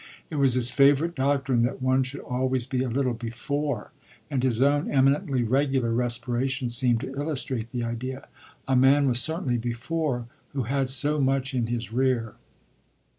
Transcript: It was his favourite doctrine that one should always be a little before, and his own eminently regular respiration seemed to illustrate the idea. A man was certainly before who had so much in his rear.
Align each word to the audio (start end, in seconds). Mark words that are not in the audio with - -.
It 0.31 0.37
was 0.37 0.55
his 0.55 0.71
favourite 0.71 1.13
doctrine 1.13 1.61
that 1.61 1.79
one 1.79 2.01
should 2.01 2.21
always 2.21 2.65
be 2.65 2.81
a 2.81 2.89
little 2.89 3.13
before, 3.13 3.91
and 4.31 4.41
his 4.41 4.59
own 4.59 4.89
eminently 4.91 5.43
regular 5.43 5.93
respiration 5.93 6.69
seemed 6.69 7.01
to 7.01 7.13
illustrate 7.13 7.71
the 7.71 7.83
idea. 7.83 8.27
A 8.67 8.75
man 8.75 9.07
was 9.07 9.19
certainly 9.21 9.59
before 9.59 10.25
who 10.53 10.63
had 10.63 10.89
so 10.89 11.19
much 11.21 11.53
in 11.53 11.67
his 11.67 11.93
rear. 11.93 12.33